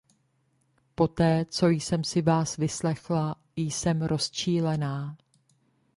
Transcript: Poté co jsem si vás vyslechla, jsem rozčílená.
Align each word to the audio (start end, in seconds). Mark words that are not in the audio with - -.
Poté 0.95 1.45
co 1.45 1.67
jsem 1.67 2.03
si 2.03 2.21
vás 2.21 2.57
vyslechla, 2.57 3.35
jsem 3.55 4.01
rozčílená. 4.01 5.17